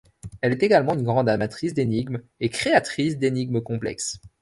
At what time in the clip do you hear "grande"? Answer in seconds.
1.03-1.29